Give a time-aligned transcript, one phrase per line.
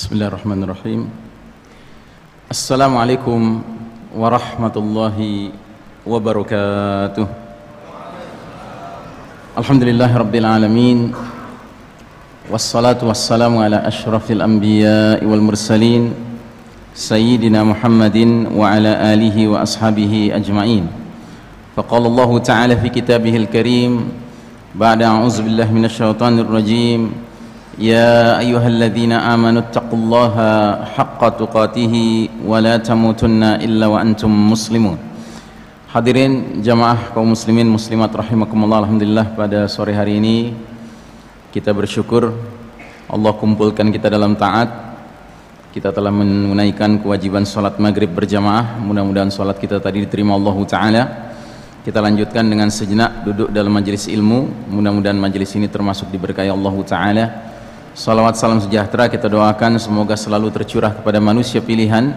[0.00, 1.00] بسم الله الرحمن الرحيم
[2.50, 3.40] السلام عليكم
[4.16, 5.16] ورحمة الله
[6.08, 7.26] وبركاته
[9.60, 10.98] الحمد لله رب العالمين
[12.48, 16.02] والصلاة والسلام على أشرف الأنبياء والمرسلين
[16.96, 20.84] سيدنا محمد وعلى آله وأصحابه أجمعين
[21.76, 23.92] فقال الله تعالى في كتابه الكريم
[24.80, 27.29] بعد أعوذ بالله من الشيطان الرجيم
[27.75, 30.35] يا أيها الذين آمنوا اتقوا الله
[30.95, 31.93] حق تقاته
[32.47, 34.99] ولا تموتن إلا وأنتم مسلمون
[35.95, 40.51] Hadirin jamaah kaum muslimin muslimat rahimakumullah Alhamdulillah pada sore hari ini
[41.55, 42.35] kita bersyukur
[43.07, 44.67] Allah kumpulkan kita dalam taat
[45.71, 51.03] kita telah menunaikan kewajiban salat maghrib berjamaah mudah-mudahan salat kita tadi diterima Allah Ta'ala
[51.87, 57.25] kita lanjutkan dengan sejenak duduk dalam majelis ilmu mudah-mudahan majelis ini termasuk diberkahi Allah Ta'ala
[57.90, 62.14] Salawat salam sejahtera kita doakan semoga selalu tercurah kepada manusia pilihan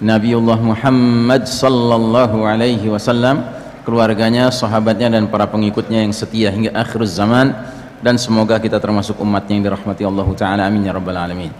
[0.00, 3.44] Nabiullah Muhammad sallallahu alaihi wasallam
[3.84, 7.52] keluarganya, sahabatnya dan para pengikutnya yang setia hingga akhir zaman
[8.00, 11.52] dan semoga kita termasuk umatnya yang dirahmati Allah taala amin ya rabbal alamin.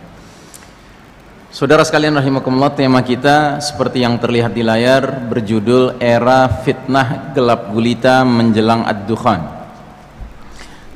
[1.52, 8.24] Saudara sekalian rahimakumullah tema kita seperti yang terlihat di layar berjudul era fitnah gelap gulita
[8.24, 9.59] menjelang ad-dukhan.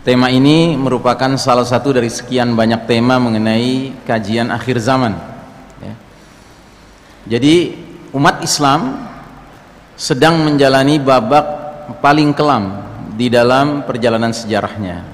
[0.05, 5.17] Tema ini merupakan salah satu dari sekian banyak tema mengenai kajian akhir zaman.
[5.81, 5.95] Ya.
[7.25, 7.73] Jadi
[8.13, 9.09] umat Islam
[9.97, 11.49] sedang menjalani babak
[12.05, 12.85] paling kelam
[13.17, 15.09] di dalam perjalanan sejarahnya.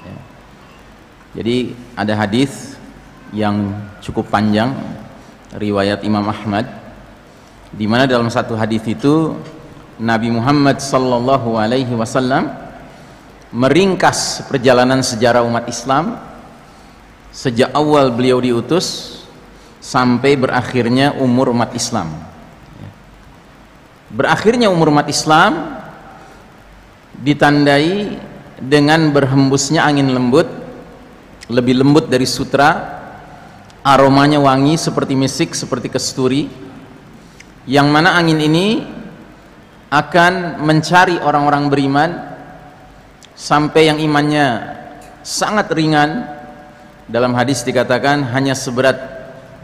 [0.00, 0.16] Ya.
[1.36, 2.80] Jadi ada hadis
[3.36, 3.68] yang
[4.00, 4.72] cukup panjang
[5.52, 6.72] riwayat Imam Ahmad
[7.68, 9.36] di mana dalam satu hadis itu
[10.00, 12.61] Nabi Muhammad sallallahu alaihi wasallam
[13.52, 16.18] meringkas perjalanan sejarah umat Islam.
[17.32, 19.20] Sejak awal beliau diutus
[19.80, 22.12] sampai berakhirnya umur umat Islam.
[24.12, 25.80] Berakhirnya umur umat Islam
[27.16, 28.20] ditandai
[28.60, 30.48] dengan berhembusnya angin lembut
[31.48, 33.00] lebih lembut dari sutra
[33.82, 36.46] aromanya wangi seperti misik seperti kesturi
[37.66, 38.66] yang mana angin ini
[39.92, 42.10] akan mencari orang-orang beriman
[43.36, 44.46] sampai yang imannya
[45.24, 46.40] sangat ringan.
[47.10, 48.96] Dalam hadis dikatakan hanya seberat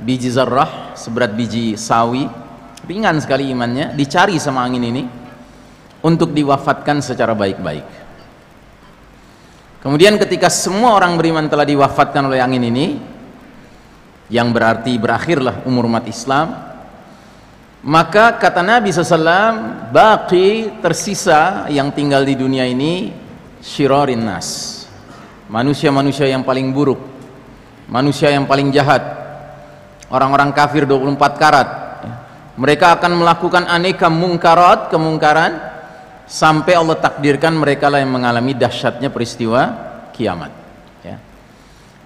[0.02, 2.28] biji zarrah seberat biji sawi.
[2.88, 5.02] Ringan sekali imannya dicari sama angin ini
[6.00, 7.84] untuk diwafatkan secara baik-baik.
[9.78, 12.98] Kemudian ketika semua orang beriman telah diwafatkan oleh angin ini
[14.28, 16.68] yang berarti berakhirlah umur umat Islam
[17.80, 23.14] maka kata Nabi SAW baki tersisa yang tinggal di dunia ini
[23.62, 24.78] syirarin nas.
[25.48, 27.00] Manusia-manusia yang paling buruk.
[27.88, 29.00] Manusia yang paling jahat.
[30.12, 31.68] Orang-orang kafir 24 karat.
[32.58, 35.56] Mereka akan melakukan aneka mungkarat kemungkaran
[36.28, 39.72] sampai Allah takdirkan mereka lah yang mengalami dahsyatnya peristiwa
[40.12, 40.52] kiamat.
[41.06, 41.16] Ya.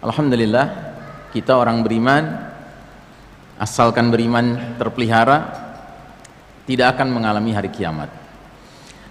[0.05, 0.67] Alhamdulillah
[1.33, 2.53] kita orang beriman
[3.57, 5.39] asalkan beriman terpelihara
[6.69, 8.22] tidak akan mengalami hari kiamat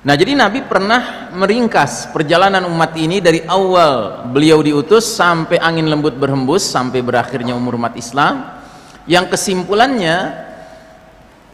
[0.01, 6.17] Nah jadi Nabi pernah meringkas perjalanan umat ini dari awal beliau diutus sampai angin lembut
[6.17, 8.49] berhembus sampai berakhirnya umur umat Islam
[9.05, 10.49] yang kesimpulannya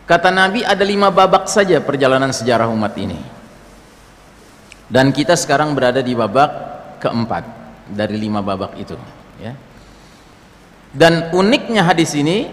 [0.08, 3.20] kata Nabi ada lima babak saja perjalanan sejarah umat ini
[4.88, 6.52] dan kita sekarang berada di babak
[7.04, 7.44] keempat
[7.92, 8.96] dari lima babak itu
[9.44, 9.52] ya.
[10.96, 12.48] dan uniknya hadis ini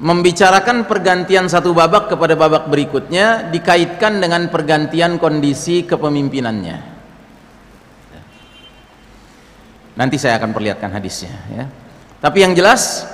[0.00, 6.78] membicarakan pergantian satu babak kepada babak berikutnya dikaitkan dengan pergantian kondisi kepemimpinannya.
[10.00, 11.64] Nanti saya akan perlihatkan hadisnya ya.
[12.24, 13.04] tapi yang jelas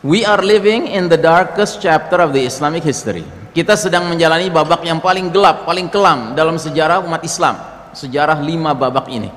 [0.00, 3.28] we are living in the darkest chapter of the Islamic history.
[3.52, 7.60] Kita sedang menjalani babak yang paling gelap, paling kelam dalam sejarah umat Islam.
[7.92, 9.28] Sejarah lima babak ini.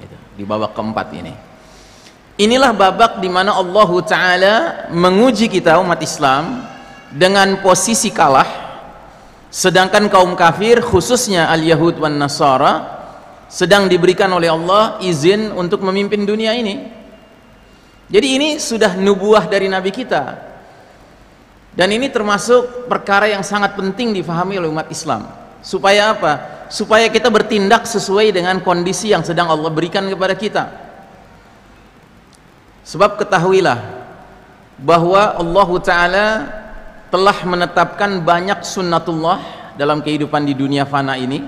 [0.00, 1.51] Gitu, di babak keempat ini
[2.40, 4.54] Inilah babak di mana Allah Ta'ala
[4.88, 6.64] menguji kita umat Islam
[7.12, 8.48] dengan posisi kalah.
[9.52, 13.04] Sedangkan kaum kafir khususnya al-Yahud wan Nasara
[13.52, 16.88] sedang diberikan oleh Allah izin untuk memimpin dunia ini.
[18.08, 20.52] Jadi ini sudah nubuah dari Nabi kita.
[21.76, 25.28] Dan ini termasuk perkara yang sangat penting difahami oleh umat Islam.
[25.60, 26.32] Supaya apa?
[26.72, 30.91] supaya kita bertindak sesuai dengan kondisi yang sedang Allah berikan kepada kita
[32.82, 33.78] Sebab ketahuilah
[34.82, 36.26] bahwa Allah Ta'ala
[37.12, 39.38] telah menetapkan banyak sunnatullah
[39.78, 41.44] dalam kehidupan di dunia fana ini.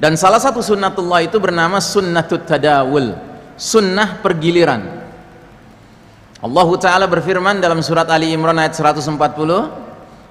[0.00, 3.12] Dan salah satu sunnatullah itu bernama sunnatut tadawul
[3.60, 4.80] sunnah pergiliran.
[6.40, 9.12] Allah Ta'ala berfirman dalam surat Ali Imran ayat 140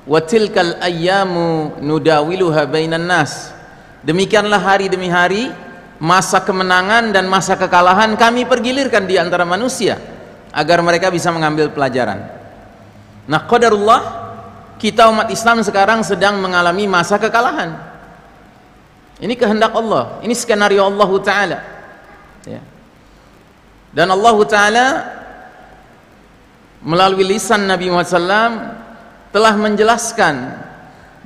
[0.09, 2.65] wa tilkal ayyamu nudawiluha
[2.97, 3.53] nas.
[4.01, 5.53] Demikianlah hari demi hari
[5.99, 9.99] masa kemenangan dan masa kekalahan kami pergilirkan di antara manusia
[10.55, 12.23] agar mereka bisa mengambil pelajaran.
[13.29, 14.01] Nah qadarullah
[14.79, 17.75] kita umat Islam sekarang sedang mengalami masa kekalahan.
[19.19, 20.23] Ini kehendak Allah.
[20.23, 21.59] Ini skenario Allah Ta'ala.
[22.47, 22.63] Ya.
[23.91, 24.87] dan Allah Ta'ala
[26.79, 28.53] melalui lisan Nabi Muhammad SAW
[29.35, 30.35] telah menjelaskan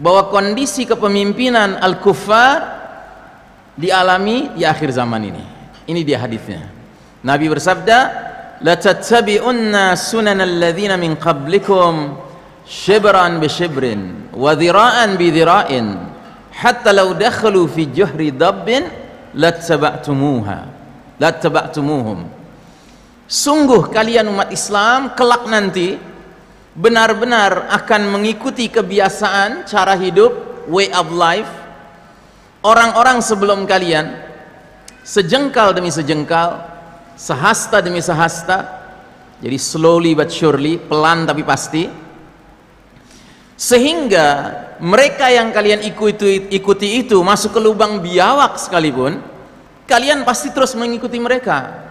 [0.02, 2.83] bahwa kondisi kepemimpinan al-kuffar
[3.78, 5.44] dialami di akhir zaman ini.
[5.90, 6.64] Ini dia hadisnya.
[7.24, 7.98] Nabi bersabda,
[8.64, 12.16] "La tattabi'unna sunanal ladzina min qablikum
[12.64, 15.88] shibran bi shibrin wa dhira'an bi dhira'in
[16.56, 18.88] hatta law dakhalu fi juhri dabbin
[19.36, 20.60] lattaba'tumuha
[21.20, 22.44] lattaba'tumuhum."
[23.34, 25.96] sungguh kalian umat Islam kelak nanti
[26.76, 31.50] benar-benar akan mengikuti kebiasaan cara hidup way of life
[32.64, 34.18] orang-orang sebelum kalian
[35.04, 36.64] sejengkal demi sejengkal
[37.20, 38.82] sehasta demi sehasta
[39.44, 41.84] jadi slowly but surely pelan tapi pasti
[43.54, 44.28] sehingga
[44.82, 49.22] mereka yang kalian ikuti, ikuti itu masuk ke lubang biawak sekalipun
[49.88, 51.84] kalian pasti terus mengikuti mereka.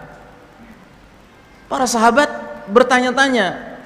[1.65, 2.29] Para sahabat
[2.69, 3.79] bertanya-tanya,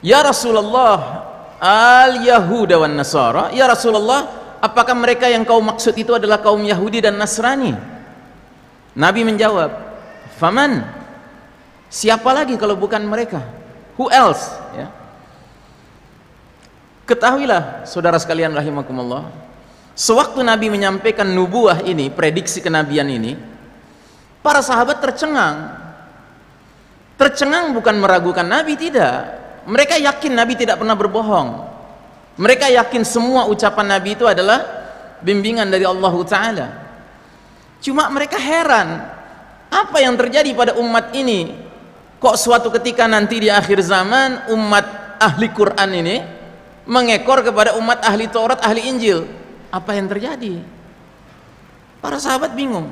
[0.00, 1.28] "Ya Rasulullah,
[1.60, 7.16] al-Yahuda wan Nasara, ya Rasulullah, apakah mereka yang kau maksud itu adalah kaum Yahudi dan
[7.16, 7.74] Nasrani?"
[8.94, 9.70] Nabi menjawab,
[10.36, 10.84] "Faman?
[11.90, 13.42] Siapa lagi kalau bukan mereka?
[13.98, 14.92] Who else?" Ya.
[17.08, 19.26] Ketahuilah saudara sekalian rahimakumullah,
[19.98, 23.34] sewaktu Nabi menyampaikan nubuah ini, prediksi kenabian ini,
[24.44, 25.80] para sahabat tercengang
[27.20, 29.36] Tercengang bukan meragukan Nabi tidak.
[29.68, 31.68] Mereka yakin Nabi tidak pernah berbohong.
[32.40, 34.64] Mereka yakin semua ucapan Nabi itu adalah
[35.20, 36.68] bimbingan dari Allah Taala.
[37.84, 39.04] Cuma mereka heran,
[39.68, 41.52] apa yang terjadi pada umat ini?
[42.16, 46.16] Kok suatu ketika nanti di akhir zaman umat ahli Quran ini
[46.88, 49.28] mengekor kepada umat ahli Taurat, ahli Injil?
[49.68, 50.64] Apa yang terjadi?
[52.00, 52.88] Para sahabat bingung.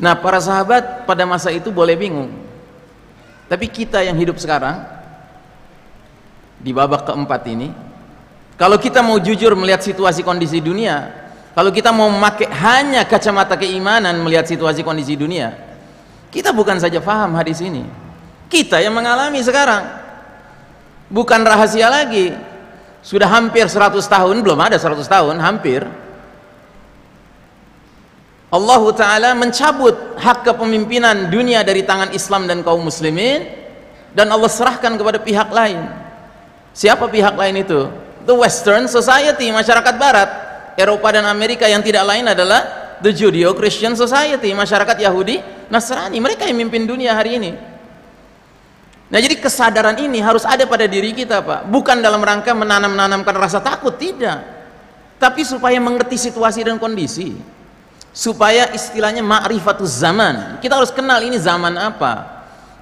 [0.00, 2.32] Nah, para sahabat pada masa itu boleh bingung.
[3.44, 5.03] Tapi kita yang hidup sekarang
[6.64, 7.68] di babak keempat ini,
[8.56, 11.12] kalau kita mau jujur melihat situasi kondisi dunia,
[11.52, 15.52] kalau kita mau memakai hanya kacamata keimanan melihat situasi kondisi dunia,
[16.32, 17.84] kita bukan saja paham hadis ini.
[18.48, 19.84] Kita yang mengalami sekarang.
[21.12, 22.32] Bukan rahasia lagi.
[23.04, 25.84] Sudah hampir 100 tahun, belum ada 100 tahun, hampir
[28.54, 33.50] Allah Ta'ala mencabut hak kepemimpinan dunia dari tangan Islam dan kaum muslimin
[34.14, 35.82] dan Allah serahkan kepada pihak lain
[36.74, 38.04] siapa pihak lain itu?
[38.24, 40.30] the western society, masyarakat barat.
[40.74, 42.66] Eropa dan Amerika yang tidak lain adalah
[42.98, 45.38] the Judeo-Christian society masyarakat Yahudi,
[45.70, 46.18] Nasrani.
[46.18, 47.52] Mereka yang memimpin dunia hari ini.
[49.06, 51.70] Nah jadi kesadaran ini harus ada pada diri kita Pak.
[51.70, 54.42] Bukan dalam rangka menanam-nanamkan rasa takut, tidak.
[55.22, 57.38] Tapi supaya mengerti situasi dan kondisi.
[58.10, 60.58] Supaya istilahnya ma'rifatuz zaman.
[60.58, 62.33] Kita harus kenal ini zaman apa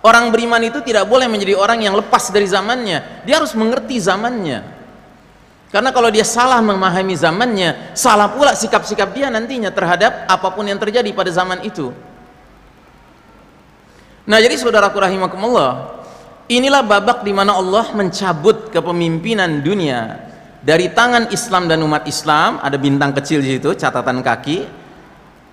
[0.02, 3.26] orang beriman itu tidak boleh menjadi orang yang lepas dari zamannya.
[3.26, 4.82] Dia harus mengerti zamannya.
[5.72, 10.76] Karena kalau dia salah memahami zamannya salah pula sikap-sikap dia nantinya terhadap apa pun yang
[10.76, 11.88] terjadi pada zaman itu.
[14.28, 16.04] Nah jadi saudaraku rahimakumullah
[16.52, 20.28] inilah babak di mana Allah mencabut kepemimpinan dunia.
[20.62, 24.81] Dari tangan Islam dan umat Islam ada bintang kecil di situ catatan kaki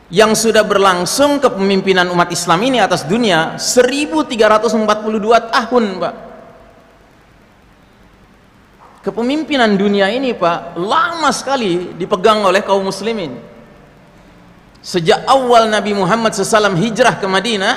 [0.10, 6.16] yang sudah berlangsung kepemimpinan umat Islam ini atas dunia 1342 tahun Pak.
[9.06, 13.38] Kepemimpinan dunia ini Pak lama sekali dipegang oleh kaum muslimin.
[14.82, 17.76] Sejak awal Nabi Muhammad SAW hijrah ke Madinah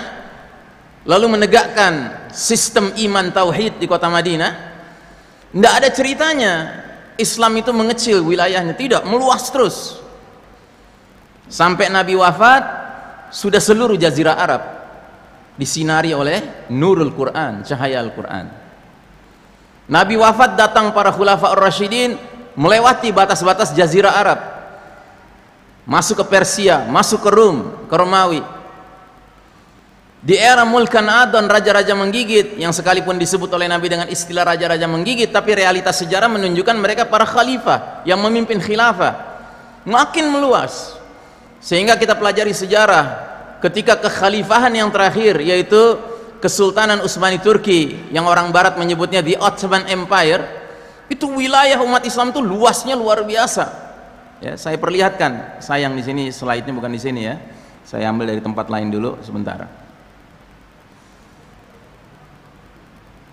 [1.06, 4.72] lalu menegakkan sistem iman tauhid di kota Madinah
[5.52, 6.52] tidak ada ceritanya
[7.20, 10.01] Islam itu mengecil wilayahnya tidak meluas terus
[11.52, 12.64] sampai Nabi wafat
[13.28, 14.62] sudah seluruh jazirah Arab
[15.61, 18.49] disinari oleh nurul Quran cahaya Al-Quran.
[19.92, 22.16] Nabi wafat datang para khulafa ar-rasyidin
[22.56, 24.40] melewati batas-batas jazirah Arab.
[25.85, 28.40] Masuk ke Persia masuk ke Rum ke Romawi.
[30.23, 35.35] Di era Mulkan Adon raja-raja menggigit yang sekalipun disebut oleh Nabi dengan istilah raja-raja menggigit
[35.35, 39.35] tapi realitas sejarah menunjukkan mereka para khalifah yang memimpin khilafah.
[39.82, 41.01] Makin meluas
[41.62, 43.31] sehingga kita pelajari sejarah
[43.62, 45.97] ketika kekhalifahan yang terakhir yaitu
[46.42, 50.42] Kesultanan Utsmani Turki yang orang barat menyebutnya the Ottoman Empire
[51.07, 53.71] itu wilayah umat Islam itu luasnya luar biasa.
[54.42, 57.38] Ya saya perlihatkan sayang di sini slide-nya bukan di sini ya.
[57.87, 59.71] Saya ambil dari tempat lain dulu sebentar.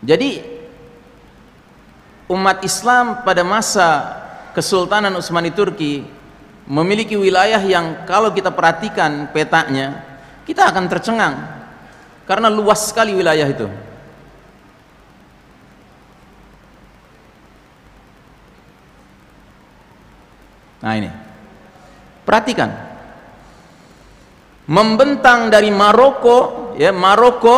[0.06, 0.46] Jadi
[2.30, 3.90] umat Islam pada masa
[4.54, 6.19] Kesultanan Utsmani Turki
[6.70, 10.06] memiliki wilayah yang kalau kita perhatikan petanya
[10.46, 11.36] kita akan tercengang.
[12.30, 13.66] Karena luas sekali wilayah itu.
[20.86, 21.10] Nah ini.
[22.22, 22.70] Perhatikan.
[24.70, 27.58] Membentang dari Maroko ya Maroko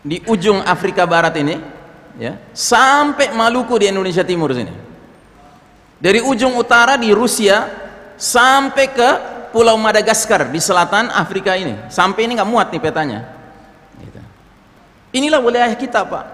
[0.00, 1.60] di ujung Afrika Barat ini
[2.16, 4.87] ya sampai Maluku di Indonesia Timur sini
[5.98, 7.66] dari ujung utara di Rusia
[8.14, 9.10] sampai ke
[9.50, 11.90] Pulau Madagaskar di selatan Afrika ini.
[11.90, 13.20] Sampai ini nggak muat nih petanya.
[13.98, 14.20] Gitu.
[15.18, 16.26] inilah wilayah kita pak.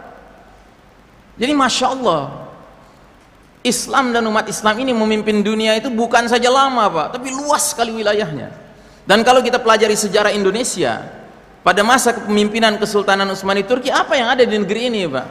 [1.41, 2.23] Jadi Masya Allah
[3.65, 7.97] Islam dan umat Islam ini memimpin dunia itu bukan saja lama pak tapi luas sekali
[7.97, 8.53] wilayahnya.
[9.05, 11.01] Dan kalau kita pelajari sejarah Indonesia
[11.65, 15.27] pada masa kepemimpinan Kesultanan Utsmani Turki apa yang ada di negeri ini pak?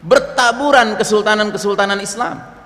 [0.00, 2.59] Bertaburan kesultanan-kesultanan Islam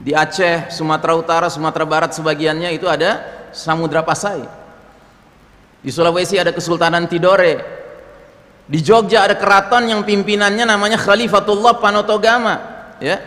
[0.00, 3.20] di Aceh, Sumatera Utara, Sumatera Barat sebagiannya itu ada
[3.52, 4.40] Samudra Pasai.
[5.84, 7.78] Di Sulawesi ada Kesultanan Tidore.
[8.64, 12.54] Di Jogja ada keraton yang pimpinannya namanya Khalifatullah Panotogama,
[13.02, 13.18] ya.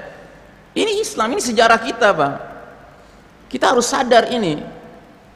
[0.73, 2.33] Ini Islam, ini sejarah kita, Pak.
[3.51, 4.57] Kita harus sadar ini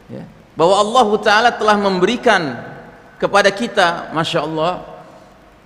[0.09, 0.25] ya,
[0.57, 2.55] bahwa Allah taala telah memberikan
[3.21, 4.81] kepada kita, Masya Allah,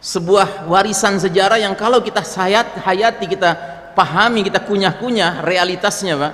[0.01, 6.33] sebuah warisan sejarah yang kalau kita hayat, hayati kita pahami kita kunyah-kunyah realitasnya pak.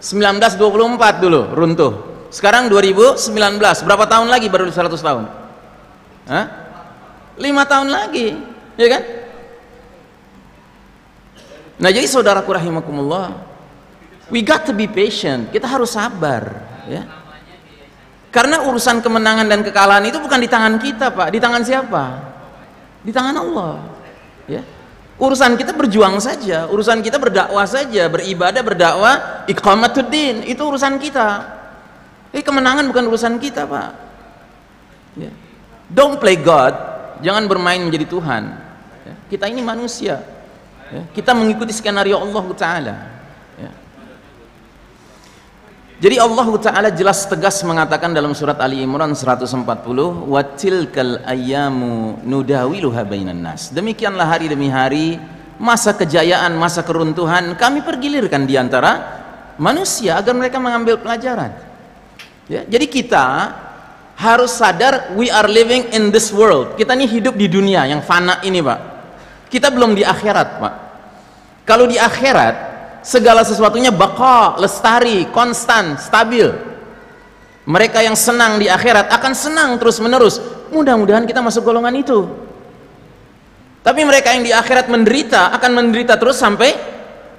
[0.00, 1.92] 1924 dulu runtuh.
[2.28, 3.28] Sekarang 2019
[3.60, 5.24] berapa tahun lagi baru 100 tahun?
[6.28, 6.46] Hah?
[7.38, 8.34] 5 tahun lagi
[8.74, 9.02] ya kan?
[11.78, 13.38] Nah jadi saudaraku rahimakumullah
[14.32, 15.52] we got to be patient.
[15.54, 17.17] Kita harus sabar ya
[18.38, 21.34] karena urusan kemenangan dan kekalahan itu bukan di tangan kita, Pak.
[21.34, 22.04] Di tangan siapa?
[23.02, 23.82] Di tangan Allah.
[24.46, 24.62] Ya.
[25.18, 31.58] Urusan kita berjuang saja, urusan kita berdakwah saja, beribadah, berdakwah, iqamatuddin, itu urusan kita.
[32.30, 33.90] Tapi kemenangan bukan urusan kita, Pak.
[35.18, 35.34] Ya.
[35.90, 36.78] Don't play God,
[37.18, 38.54] jangan bermain menjadi Tuhan.
[39.02, 39.14] Ya.
[39.34, 40.22] Kita ini manusia.
[40.94, 41.02] Ya.
[41.10, 43.17] Kita mengikuti skenario Allah Taala.
[45.98, 49.66] Jadi Allah Ta'ala jelas tegas mengatakan dalam surat Ali Imran 140
[50.30, 53.74] Watilkal ayyamu nudawiluha bainan nas.
[53.74, 55.18] Demikianlah hari demi hari
[55.58, 59.18] Masa kejayaan, masa keruntuhan Kami pergilirkan di antara
[59.58, 61.50] manusia Agar mereka mengambil pelajaran.
[62.46, 63.58] Ya, Jadi kita
[64.14, 66.78] harus sadar We are living in this world.
[66.78, 68.80] Kita ini hidup di dunia yang fana ini Pak.
[69.50, 70.74] Kita belum di akhirat Pak.
[71.66, 72.67] Kalau di akhirat
[73.04, 76.48] segala sesuatunya baka, lestari, konstan, stabil.
[77.68, 80.40] Mereka yang senang di akhirat akan senang terus menerus.
[80.72, 82.24] Mudah-mudahan kita masuk golongan itu.
[83.84, 86.72] Tapi mereka yang di akhirat menderita akan menderita terus sampai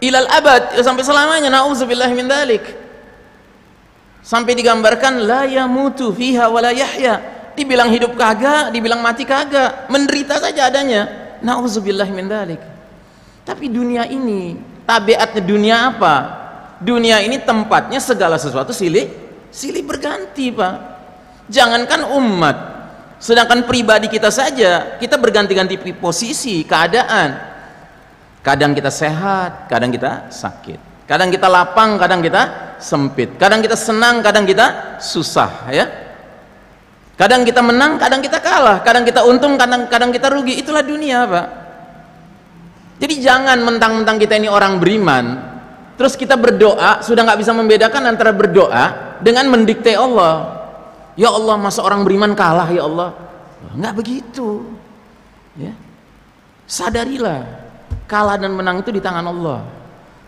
[0.01, 1.49] ilal abad, sampai selamanya.
[1.49, 2.61] Nauzubillah min dalik.
[4.21, 7.39] Sampai digambarkan la yamutu fiha wa la yahya.
[7.59, 12.63] dibilang hidup kagak dibilang mati kagak menderita saja adanya nauzubillah min dalik
[13.43, 14.55] tapi dunia ini
[14.89, 16.15] tabiatnya dunia apa?
[16.81, 19.05] Dunia ini tempatnya segala sesuatu silih
[19.53, 20.75] silih berganti pak.
[21.45, 22.57] Jangankan umat
[23.21, 27.37] sedangkan pribadi kita saja kita berganti-ganti posisi keadaan.
[28.41, 31.05] Kadang kita sehat kadang kita sakit.
[31.05, 33.37] Kadang kita lapang kadang kita sempit.
[33.37, 35.85] Kadang kita senang kadang kita susah ya.
[37.19, 38.79] Kadang kita menang kadang kita kalah.
[38.81, 40.55] Kadang kita untung kadang kadang kita rugi.
[40.63, 41.58] Itulah dunia pak
[42.99, 45.39] jadi jangan mentang-mentang kita ini orang beriman
[45.95, 50.59] terus kita berdoa sudah nggak bisa membedakan antara berdoa dengan mendikte Allah.
[51.19, 53.11] Ya Allah masa orang beriman kalah ya Allah?
[53.75, 54.63] Nggak begitu
[55.59, 55.75] ya.
[56.67, 57.43] Sadarilah
[58.07, 59.63] kalah dan menang itu di tangan Allah.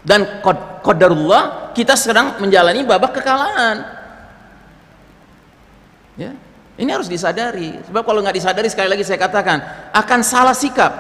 [0.02, 0.44] Dan
[0.84, 3.78] qadarullah kita sedang menjalani babak kekalahan.
[6.20, 6.36] Ya
[6.76, 7.80] ini harus disadari.
[7.88, 9.60] Sebab kalau nggak disadari sekali lagi saya katakan
[9.96, 10.92] akan salah sikap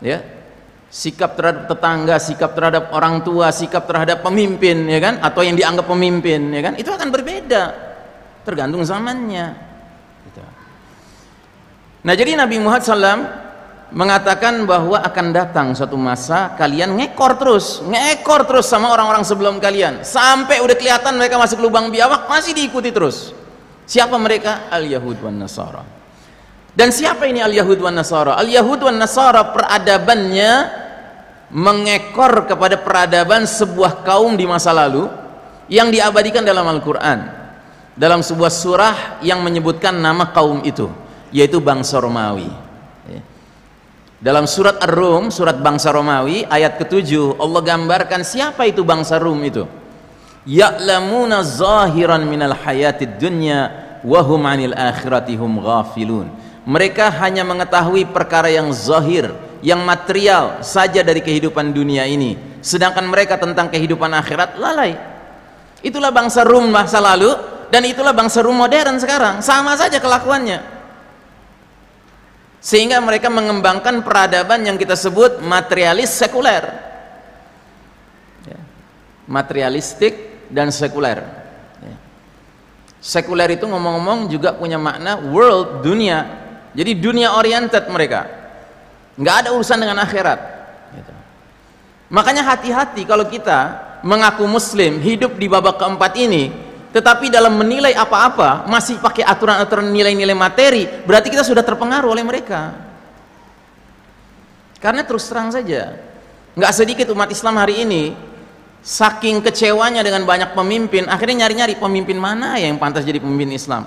[0.00, 0.39] ya
[0.90, 5.22] sikap terhadap tetangga, sikap terhadap orang tua, sikap terhadap pemimpin, ya kan?
[5.22, 6.74] Atau yang dianggap pemimpin, ya kan?
[6.74, 7.62] Itu akan berbeda,
[8.42, 9.54] tergantung zamannya.
[10.26, 10.42] Gitu.
[12.02, 13.22] Nah, jadi Nabi Muhammad SAW
[13.94, 20.02] mengatakan bahwa akan datang suatu masa kalian ngekor terus, ngekor terus sama orang-orang sebelum kalian,
[20.02, 23.30] sampai udah kelihatan mereka masuk lubang biawak masih diikuti terus.
[23.86, 24.70] Siapa mereka?
[24.70, 25.99] Al-Yahud wan Nasara.
[26.70, 28.38] Dan siapa ini Al-Yahud wan Nasara?
[28.38, 30.52] Al-Yahud wan Nasara peradabannya
[31.50, 35.10] mengekor kepada peradaban sebuah kaum di masa lalu
[35.66, 37.40] yang diabadikan dalam Al-Quran
[37.98, 40.86] dalam sebuah surah yang menyebutkan nama kaum itu
[41.34, 42.50] yaitu bangsa Romawi
[43.10, 43.20] ya.
[44.22, 49.66] dalam surat Ar-Rum surat bangsa Romawi ayat ketujuh Allah gambarkan siapa itu bangsa Rum itu
[50.46, 53.70] ya'lamuna zahiran minal hayatid dunya
[54.06, 56.30] wahum anil akhiratihum ghafilun
[56.70, 62.38] mereka hanya mengetahui perkara yang zahir yang material saja dari kehidupan dunia ini.
[62.62, 64.94] Sedangkan mereka tentang kehidupan akhirat lalai.
[65.82, 67.34] Itulah bangsa Rum masa lalu
[67.74, 69.42] dan itulah bangsa Rum modern sekarang.
[69.42, 70.62] Sama saja kelakuannya.
[72.62, 76.86] Sehingga mereka mengembangkan peradaban yang kita sebut materialis sekuler.
[78.46, 78.60] Ya.
[79.26, 81.18] materialistik dan sekuler.
[81.82, 81.96] Ya.
[83.02, 86.39] sekuler itu ngomong-ngomong juga punya makna world dunia
[86.70, 88.26] jadi dunia oriented mereka.
[89.18, 90.40] Nggak ada urusan dengan akhirat.
[90.90, 91.12] Gitu.
[92.10, 96.50] makanya hati-hati kalau kita mengaku muslim hidup di babak keempat ini
[96.90, 102.74] tetapi dalam menilai apa-apa masih pakai aturan-aturan nilai-nilai materi berarti kita sudah terpengaruh oleh mereka.
[104.82, 106.10] Karena terus terang saja
[106.58, 108.10] nggak sedikit umat Islam hari ini
[108.82, 113.86] saking kecewanya dengan banyak pemimpin akhirnya nyari-nyari pemimpin mana yang pantas jadi pemimpin Islam?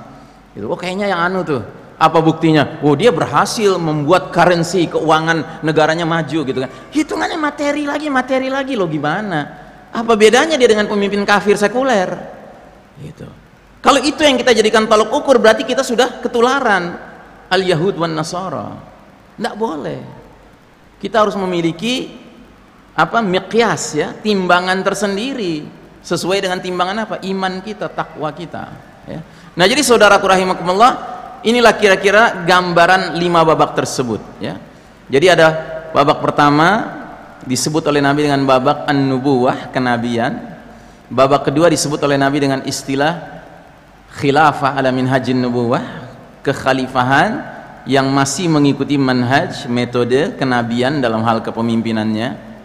[0.53, 0.69] Gitu.
[0.69, 2.83] oh kayaknya yang anu tuh apa buktinya?
[2.83, 6.67] Oh dia berhasil membuat currency keuangan negaranya maju gitu kan.
[6.91, 9.63] Hitungannya materi lagi, materi lagi loh gimana?
[9.95, 12.11] Apa bedanya dia dengan pemimpin kafir sekuler?
[12.99, 13.23] Gitu.
[13.79, 16.91] Kalau itu yang kita jadikan tolok ukur berarti kita sudah ketularan
[17.47, 18.75] al Yahud wan Nasara.
[19.39, 20.01] Tidak boleh.
[20.99, 22.19] Kita harus memiliki
[22.99, 25.63] apa miqyas ya, timbangan tersendiri
[26.03, 27.15] sesuai dengan timbangan apa?
[27.23, 28.75] Iman kita, takwa kita.
[29.07, 29.19] Ya.
[29.55, 31.12] Nah jadi saudaraku rahimakumullah
[31.43, 34.57] inilah kira-kira gambaran lima babak tersebut ya.
[35.11, 35.47] Jadi ada
[35.91, 36.67] babak pertama
[37.43, 40.55] disebut oleh Nabi dengan babak an-nubuwah kenabian.
[41.11, 43.43] Babak kedua disebut oleh Nabi dengan istilah
[44.17, 45.83] khilafah ala minhajin nubuwah
[46.41, 47.53] kekhalifahan
[47.83, 52.55] yang masih mengikuti manhaj metode kenabian dalam hal kepemimpinannya.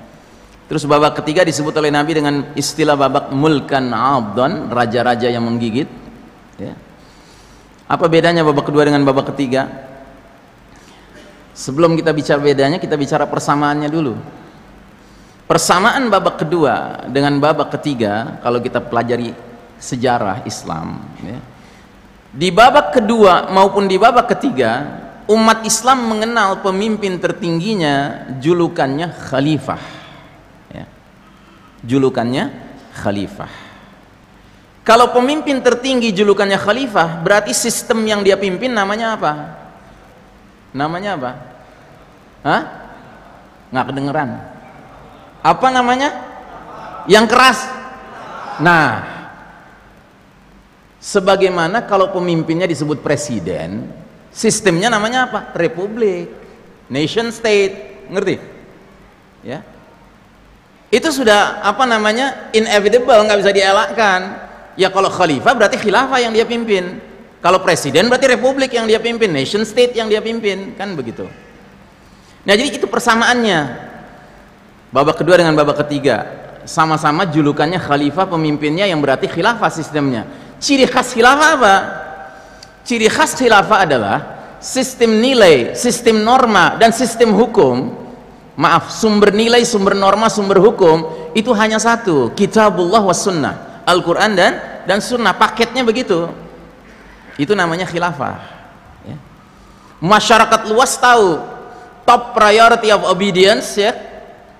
[0.70, 5.88] Terus babak ketiga disebut oleh Nabi dengan istilah babak mulkan abdan raja-raja yang menggigit
[6.60, 6.87] ya
[7.88, 9.64] apa bedanya babak kedua dengan babak ketiga?
[11.56, 14.14] Sebelum kita bicara bedanya, kita bicara persamaannya dulu.
[15.48, 19.32] Persamaan babak kedua dengan babak ketiga, kalau kita pelajari
[19.80, 21.40] sejarah Islam, ya,
[22.28, 24.84] di babak kedua maupun di babak ketiga,
[25.32, 29.82] umat Islam mengenal pemimpin tertingginya julukannya khalifah.
[30.68, 30.84] Ya.
[31.84, 32.52] Julukannya
[33.00, 33.67] khalifah.
[34.88, 39.32] Kalau pemimpin tertinggi julukannya khalifah, berarti sistem yang dia pimpin namanya apa?
[40.72, 41.30] Namanya apa?
[42.40, 42.62] Hah?
[43.68, 44.30] Nggak kedengeran.
[45.44, 46.08] Apa namanya?
[47.04, 47.58] Yang keras.
[48.64, 49.04] Nah,
[51.04, 53.92] sebagaimana kalau pemimpinnya disebut presiden,
[54.32, 55.52] sistemnya namanya apa?
[55.52, 56.32] Republik,
[56.88, 58.40] nation state, ngerti?
[59.44, 59.60] Ya,
[60.88, 64.47] itu sudah apa namanya inevitable, nggak bisa dielakkan
[64.78, 69.30] ya kalau khalifah berarti khilafah yang dia pimpin Kalau presiden berarti republik yang dia pimpin,
[69.30, 71.22] nation state yang dia pimpin, kan begitu.
[72.42, 73.86] Nah, jadi itu persamaannya.
[74.90, 76.26] Babak kedua dengan babak ketiga,
[76.66, 80.26] sama-sama julukannya khalifah pemimpinnya yang berarti khilafah sistemnya.
[80.58, 81.74] Ciri khas khilafah apa?
[82.82, 84.16] Ciri khas khilafah adalah
[84.58, 87.94] sistem nilai, sistem norma dan sistem hukum.
[88.58, 93.67] Maaf, sumber nilai, sumber norma, sumber hukum itu hanya satu, kitabullah was sunnah.
[93.88, 94.52] Al-Quran dan
[94.84, 95.32] dan sunnah.
[95.32, 96.28] Paketnya begitu.
[97.40, 98.36] Itu namanya khilafah.
[99.08, 99.16] Ya.
[100.04, 101.40] masyarakat luas tahu
[102.04, 103.96] top priority of obedience ya.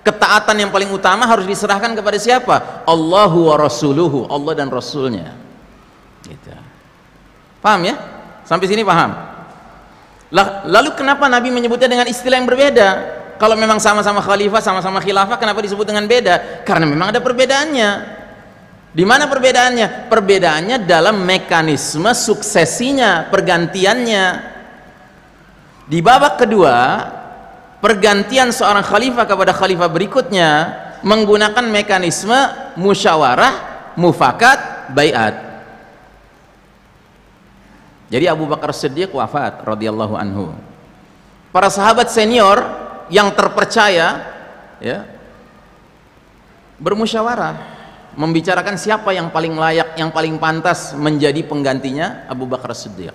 [0.00, 2.86] Ketaatan yang paling utama harus diserahkan kepada siapa?
[2.88, 4.24] Allahu wa rasuluhu.
[4.32, 5.36] Allah dan Rasulnya.
[6.24, 6.48] Gitu.
[7.60, 7.94] paham ya?
[8.48, 9.12] Sampai sini paham?
[10.64, 12.88] Lalu kenapa Nabi menyebutnya dengan istilah yang berbeda?
[13.36, 16.64] Kalau memang sama-sama khalifah sama-sama khilafah kenapa disebut dengan beda?
[16.64, 18.17] Karena memang ada perbedaannya
[18.98, 20.10] di mana perbedaannya?
[20.10, 24.26] Perbedaannya dalam mekanisme suksesinya, pergantiannya.
[25.86, 27.06] Di babak kedua,
[27.78, 30.50] pergantian seorang khalifah kepada khalifah berikutnya
[31.06, 32.34] menggunakan mekanisme
[32.74, 33.54] musyawarah,
[33.94, 35.46] mufakat, bayat.
[38.10, 40.58] Jadi Abu Bakar Siddiq wafat radhiyallahu anhu.
[41.54, 42.66] Para sahabat senior
[43.14, 44.26] yang terpercaya
[44.82, 45.06] ya
[46.82, 47.77] bermusyawarah
[48.18, 53.14] membicarakan siapa yang paling layak, yang paling pantas menjadi penggantinya Abu Bakar Siddiq.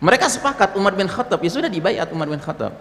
[0.00, 2.72] Mereka sepakat Umar bin Khattab, ya sudah dibayat Umar bin Khattab.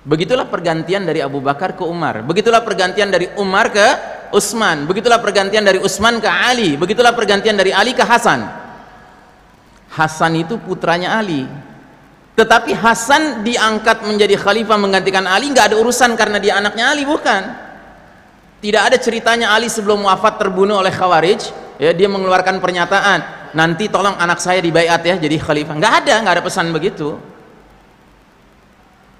[0.00, 2.24] Begitulah pergantian dari Abu Bakar ke Umar.
[2.24, 3.86] Begitulah pergantian dari Umar ke
[4.32, 4.88] Utsman.
[4.88, 6.80] Begitulah pergantian dari Utsman ke Ali.
[6.80, 8.40] Begitulah pergantian dari Ali ke Hasan.
[9.92, 11.44] Hasan itu putranya Ali.
[12.32, 17.69] Tetapi Hasan diangkat menjadi khalifah menggantikan Ali nggak ada urusan karena dia anaknya Ali bukan
[18.60, 21.40] tidak ada ceritanya Ali sebelum wafat terbunuh oleh Khawarij,
[21.80, 25.74] ya dia mengeluarkan pernyataan, nanti tolong anak saya dibaiat ya jadi khalifah.
[25.80, 27.16] Nggak ada, nggak ada pesan begitu.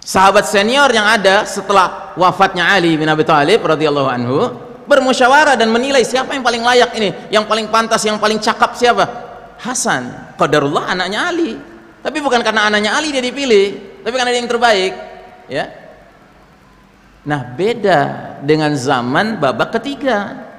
[0.04, 4.38] Sahabat senior yang ada setelah wafatnya Ali bin Abi Thalib radhiyallahu anhu
[4.84, 9.06] bermusyawarah dan menilai siapa yang paling layak ini, yang paling pantas, yang paling cakap siapa?
[9.60, 10.34] Hasan.
[10.34, 11.54] Qadarullah anaknya Ali.
[12.00, 14.92] Tapi bukan karena anaknya Ali dia dipilih, tapi karena dia yang terbaik,
[15.46, 15.64] ya.
[17.30, 18.00] Nah, beda
[18.42, 20.50] dengan zaman babak ketiga.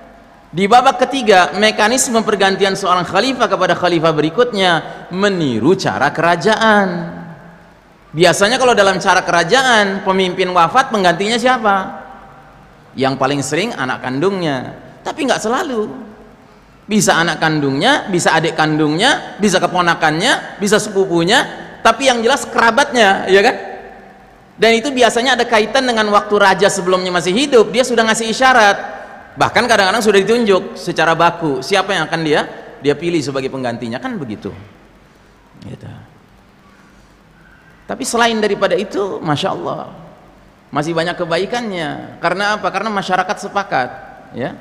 [0.56, 4.72] Di babak ketiga, mekanisme pergantian seorang khalifah kepada khalifah berikutnya
[5.12, 7.20] meniru cara kerajaan.
[8.16, 11.76] Biasanya kalau dalam cara kerajaan, pemimpin wafat penggantinya siapa?
[12.96, 14.76] Yang paling sering anak kandungnya.
[15.04, 15.92] Tapi nggak selalu.
[16.88, 21.48] Bisa anak kandungnya, bisa adik kandungnya, bisa keponakannya, bisa sepupunya,
[21.84, 23.71] tapi yang jelas kerabatnya, ya kan?
[24.62, 28.78] Dan itu biasanya ada kaitan dengan waktu raja sebelumnya masih hidup dia sudah ngasih isyarat.
[29.34, 32.46] Bahkan kadang-kadang sudah ditunjuk secara baku siapa yang akan dia
[32.78, 33.98] dia pilih sebagai penggantinya.
[33.98, 34.54] Kan begitu.
[35.62, 35.90] Gitu.
[37.86, 39.90] tapi selain daripada itu Masya Allah
[40.70, 42.22] masih banyak kebaikannya.
[42.22, 42.70] Karena apa?
[42.70, 43.90] karena masyarakat sepakat
[44.38, 44.54] ya.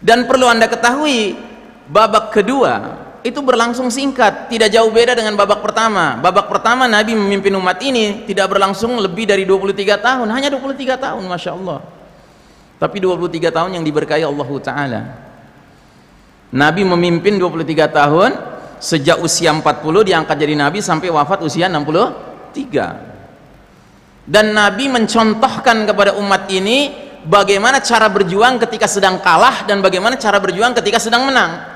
[0.00, 1.36] Dan perlu anda ketahui
[1.84, 6.18] babak kedua itu berlangsung singkat, tidak jauh beda dengan babak pertama.
[6.18, 11.22] Babak pertama Nabi memimpin umat ini tidak berlangsung lebih dari 23 tahun, hanya 23 tahun,
[11.30, 11.86] Masya Allah.
[12.82, 15.00] Tapi 23 tahun yang diberkahi Allah Ta'ala.
[16.50, 18.30] Nabi memimpin 23 tahun,
[18.82, 19.62] sejak usia 40
[20.02, 24.26] diangkat jadi Nabi sampai wafat usia 63.
[24.26, 26.90] Dan Nabi mencontohkan kepada umat ini
[27.22, 31.71] bagaimana cara berjuang ketika sedang kalah dan bagaimana cara berjuang ketika sedang menang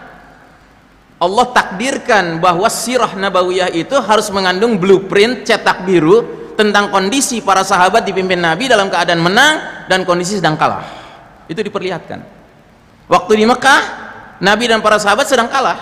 [1.16, 8.04] Allah takdirkan bahwa sirah nabawiyah itu harus mengandung blueprint cetak biru tentang kondisi para sahabat
[8.04, 10.84] dipimpin Nabi dalam keadaan menang dan kondisi sedang kalah.
[11.48, 12.20] Itu diperlihatkan.
[13.08, 13.82] Waktu di Mekah
[14.44, 15.78] Nabi dan para sahabat sedang kalah.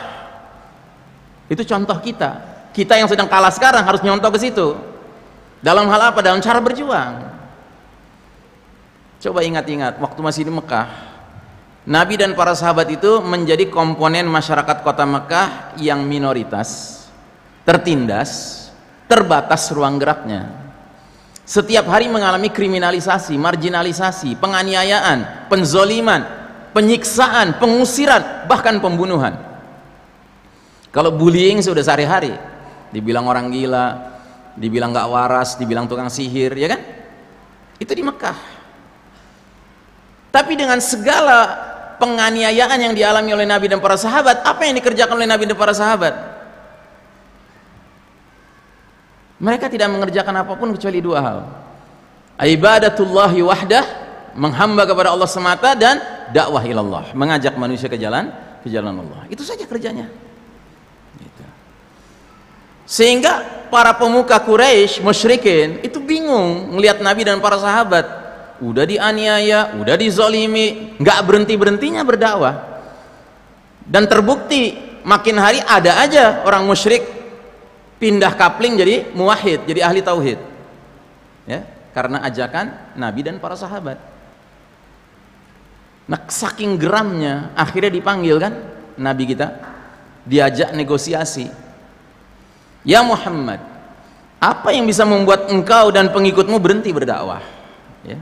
[1.51, 2.55] Itu contoh kita.
[2.71, 4.79] Kita yang sedang kalah sekarang harus nyontoh ke situ.
[5.59, 6.23] Dalam hal apa?
[6.23, 7.35] dalam cara berjuang.
[9.19, 11.04] Coba ingat-ingat waktu masih di Mekah
[11.85, 17.05] Nabi dan para sahabat itu menjadi komponen masyarakat kota Mekah yang minoritas,
[17.69, 18.65] tertindas,
[19.05, 20.49] terbatas ruang geraknya.
[21.45, 26.25] Setiap hari mengalami kriminalisasi, marginalisasi, penganiayaan, penzoliman,
[26.73, 29.37] penyiksaan, pengusiran, bahkan pembunuhan.
[30.89, 32.33] Kalau bullying sudah sehari-hari,
[32.97, 34.17] dibilang orang gila,
[34.57, 36.81] dibilang gak waras, dibilang tukang sihir, ya kan?
[37.77, 38.39] Itu di Mekah.
[40.33, 41.74] Tapi dengan segala
[42.05, 45.73] penganiayaan yang dialami oleh Nabi dan para sahabat apa yang dikerjakan oleh Nabi dan para
[45.73, 46.13] sahabat?
[49.41, 51.39] Mereka tidak mengerjakan apa pun kecuali dua hal.
[52.37, 53.85] Ibadatullahi wahdah
[54.37, 55.97] menghamba kepada Allah semata dan
[56.29, 58.29] dakwah ilallah mengajak manusia ke jalan
[58.61, 59.25] ke jalan Allah.
[59.33, 60.13] Itu saja kerjanya.
[61.15, 61.45] Gitu.
[62.91, 68.24] sehingga para pemuka Quraisy musyrikin itu bingung melihat Nabi dan para sahabat
[68.63, 72.83] udah dianiaya, udah dizolimi nggak berhenti-berhentinya berdakwah
[73.85, 77.03] dan terbukti makin hari ada aja orang musyrik
[77.99, 80.39] pindah kapling jadi muwahhid, jadi ahli tauhid
[81.49, 83.99] ya karena ajakan Nabi dan para sahabat
[86.05, 88.53] nah saking geramnya akhirnya dipanggil kan
[89.01, 89.49] Nabi kita
[90.25, 91.65] diajak negosiasi
[92.85, 93.65] Ya Muhammad,
[94.37, 97.41] apa yang bisa membuat engkau dan pengikutmu berhenti berdakwah?
[98.05, 98.21] Ya.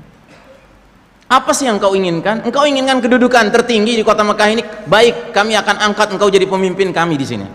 [1.33, 2.45] Apa sih yang kau inginkan?
[2.45, 4.61] Engkau inginkan kedudukan tertinggi di kota Mekah ini?
[4.85, 7.49] Baik, kami akan angkat engkau jadi pemimpin kami di sini.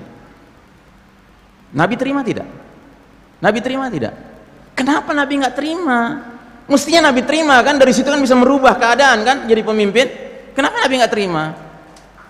[1.78, 2.50] Nabi terima tidak?
[3.38, 4.18] Nabi terima tidak?
[4.74, 6.26] Kenapa Nabi nggak terima?
[6.66, 10.10] Mestinya Nabi terima kan dari situ kan bisa merubah keadaan kan jadi pemimpin.
[10.58, 11.44] Kenapa Nabi nggak terima?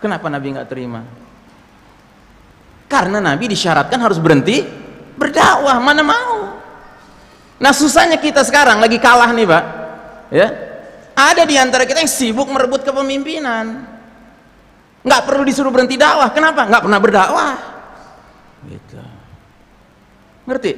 [0.04, 1.02] Kenapa Nabi nggak terima?
[2.92, 4.68] Karena Nabi disyaratkan harus berhenti
[5.16, 6.60] berdakwah, mana mau.
[7.56, 9.64] Nah susahnya kita sekarang lagi kalah nih Pak.
[10.28, 10.67] Ya.
[11.18, 13.90] Ada di antara kita yang sibuk merebut kepemimpinan.
[15.02, 16.30] Nggak perlu disuruh berhenti dakwah.
[16.30, 16.70] Kenapa?
[16.70, 17.54] Nggak pernah berdakwah.
[18.70, 19.02] Gitu.
[20.46, 20.72] Ngerti?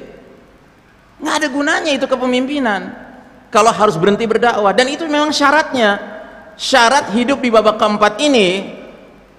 [1.20, 2.88] Nggak ada gunanya itu kepemimpinan.
[3.52, 4.72] Kalau harus berhenti berdakwah.
[4.72, 6.00] Dan itu memang syaratnya.
[6.56, 8.80] Syarat hidup di babak keempat ini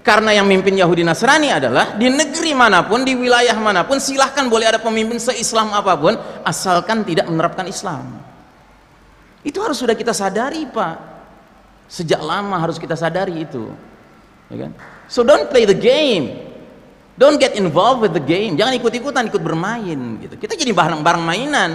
[0.06, 4.50] karena yang mimpin Yahudi Nasrani adalah di negeri mana pun, di wilayah mana pun silahkan
[4.50, 8.31] boleh ada pemimpin se-Islam apa pun asalkan tidak menerapkan Islam.
[9.42, 10.96] Itu harus sudah kita sadari, Pak.
[11.90, 13.68] Sejak lama harus kita sadari itu.
[14.48, 14.72] Ya kan?
[15.10, 16.54] So don't play the game.
[17.18, 18.56] Don't get involved with the game.
[18.56, 20.34] Jangan ikut-ikutan ikut bermain gitu.
[20.40, 21.70] Kita jadi barang-barang mainan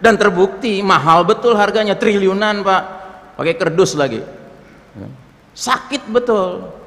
[0.00, 2.82] dan terbukti mahal betul harganya triliunan, Pak.
[3.36, 4.24] Pakai kerdus lagi.
[4.24, 5.12] Ya kan?
[5.52, 6.78] Sakit betul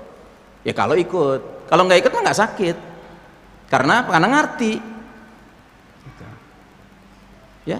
[0.61, 2.77] ya kalau ikut kalau nggak ikut nggak sakit
[3.71, 4.73] karena karena ngerti
[6.05, 6.23] gitu.
[7.65, 7.79] ya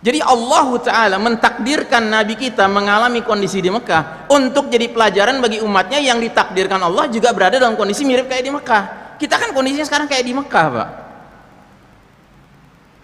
[0.00, 6.00] jadi Allah Ta'ala mentakdirkan Nabi kita mengalami kondisi di Mekah untuk jadi pelajaran bagi umatnya
[6.00, 8.82] yang ditakdirkan Allah juga berada dalam kondisi mirip kayak di Mekah
[9.20, 10.88] kita kan kondisinya sekarang kayak di Mekah Pak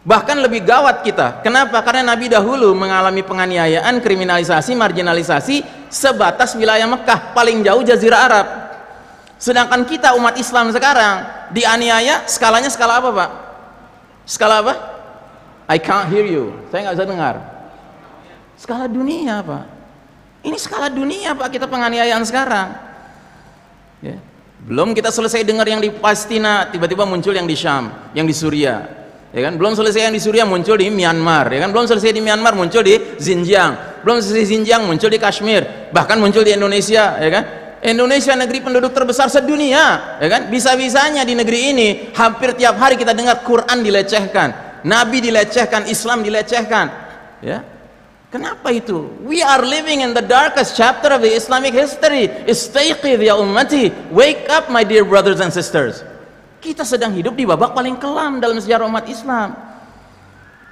[0.06, 1.82] bahkan lebih gawat kita kenapa?
[1.82, 8.46] karena Nabi dahulu mengalami penganiayaan, kriminalisasi, marginalisasi sebatas wilayah Mekah paling jauh Jazirah Arab
[9.36, 13.30] Sedangkan kita umat Islam sekarang dianiaya skalanya skala apa pak?
[14.24, 14.74] Skala apa?
[15.66, 16.54] I can't hear you.
[16.70, 17.34] Saya nggak bisa dengar.
[18.56, 19.64] Skala dunia pak.
[20.46, 22.68] Ini skala dunia pak kita penganiayaan sekarang.
[24.00, 24.16] Ya.
[24.66, 28.82] Belum kita selesai dengar yang di Palestina, tiba-tiba muncul yang di Syam, yang di Suria.
[29.30, 29.58] Ya kan?
[29.60, 31.70] Belum selesai yang di Suria muncul di Myanmar, ya kan?
[31.70, 34.02] Belum selesai di Myanmar muncul di Xinjiang.
[34.02, 37.44] Belum selesai Xinjiang muncul di Kashmir, bahkan muncul di Indonesia, ya kan?
[37.84, 43.14] Indonesia negeri penduduk terbesar sedunia ya kan bisa-bisanya di negeri ini hampir tiap hari kita
[43.14, 46.86] dengar Quran dilecehkan Nabi dilecehkan Islam dilecehkan.
[47.42, 47.66] Ya.
[48.30, 49.10] Kenapa itu?
[49.26, 52.30] We are living in the darkest chapter of the Islamic history.
[52.46, 53.90] Istayqidh ya ummati.
[54.14, 56.06] Wake up my dear brothers and sisters.
[56.62, 59.58] Kita sedang hidup di babak paling kelam dalam sejarah umat Islam.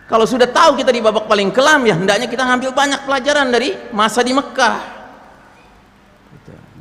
[0.07, 3.75] Kalau sudah tahu kita di babak paling kelam ya hendaknya kita ngambil banyak pelajaran dari
[3.91, 4.95] masa di Mekah.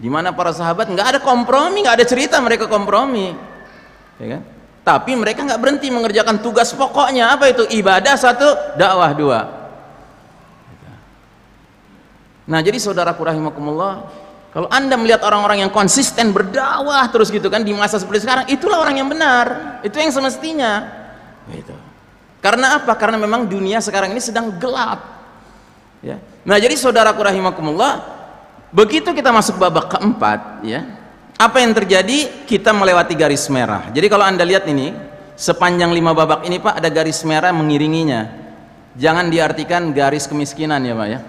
[0.04, 3.32] Di mana para sahabat nggak ada kompromi, nggak ada cerita mereka kompromi,
[4.20, 4.53] ya kan?
[4.84, 9.40] Tapi mereka nggak berhenti mengerjakan tugas pokoknya apa itu ibadah satu, dakwah dua.
[12.44, 14.12] Nah jadi saudaraku rahimakumullah,
[14.52, 18.84] kalau anda melihat orang-orang yang konsisten berdakwah terus gitu kan di masa seperti sekarang, itulah
[18.84, 20.84] orang yang benar, itu yang semestinya.
[21.48, 21.72] Gitu.
[22.44, 22.92] Karena apa?
[23.00, 25.00] Karena memang dunia sekarang ini sedang gelap.
[26.04, 26.20] Ya.
[26.44, 28.24] Nah jadi saudaraku rahimakumullah,
[28.74, 30.82] Begitu kita masuk babak keempat, ya,
[31.44, 32.48] apa yang terjadi?
[32.48, 33.92] Kita melewati garis merah.
[33.92, 34.96] Jadi kalau anda lihat ini,
[35.36, 38.42] sepanjang lima babak ini pak ada garis merah mengiringinya.
[38.96, 41.20] Jangan diartikan garis kemiskinan ya pak ya.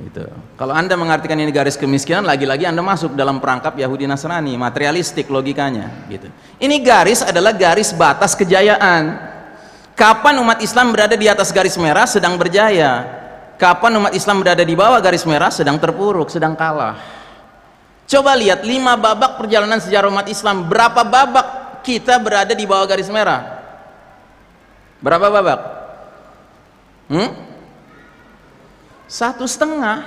[0.00, 0.24] Gitu.
[0.56, 6.08] Kalau anda mengartikan ini garis kemiskinan, lagi-lagi anda masuk dalam perangkap Yahudi Nasrani, materialistik logikanya.
[6.08, 6.32] Gitu.
[6.56, 9.28] Ini garis adalah garis batas kejayaan.
[9.92, 13.20] Kapan umat Islam berada di atas garis merah sedang berjaya
[13.60, 17.19] kapan umat Islam berada di bawah garis merah sedang terpuruk, sedang kalah
[18.10, 20.66] coba lihat lima babak perjalanan sejarah umat Islam.
[20.66, 21.46] Berapa babak
[21.86, 23.62] kita berada di bawah garis merah?
[24.98, 25.60] Berapa babak?
[27.10, 27.30] Hmm?
[29.10, 30.06] satu setengah.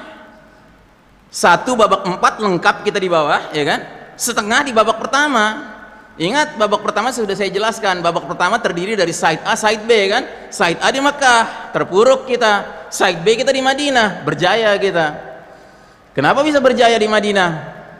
[1.28, 3.80] Satu babak empat lengkap kita di bawah ya kan?
[4.16, 5.76] Setengah di babak pertama.
[6.14, 8.00] Ingat babak pertama sudah saya jelaskan.
[8.00, 10.24] Babak pertama terdiri dari side A, side B kan?
[10.54, 12.88] Side A di Mekah terpuruk kita.
[12.94, 15.08] Side B kita di Madinah berjaya kita.
[16.14, 17.50] Kenapa bisa berjaya di Madinah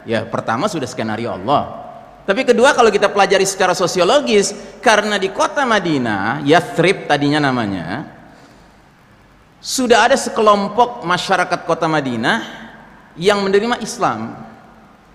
[0.04, 1.84] ya pertama sudah skenario Allah
[2.24, 8.08] Tapi kedua kalau kita pelajari secara sosiologis, karena di kota Madinah, Yathrib tadinya namanya,
[9.60, 12.40] sudah ada sekelompok masyarakat kota Madinah
[13.20, 14.40] yang menerima Islam,